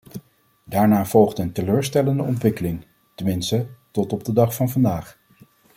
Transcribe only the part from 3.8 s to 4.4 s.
tot op de